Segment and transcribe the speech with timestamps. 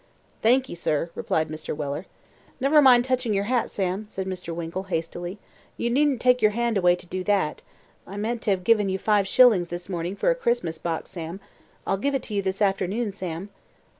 [0.41, 1.75] "Thank'ee, sir," replied Mr.
[1.75, 2.07] Weller.
[2.59, 4.51] "Never mind touching your hat, Sam," said Mr.
[4.51, 5.37] Winkle, hastily.
[5.77, 7.61] "You needn't take your hand away to do that.
[8.07, 11.39] I meant to have given you five shillings this morning for a Christmas box, Sam.
[11.85, 13.49] I'll give it to you this afternoon, Sam."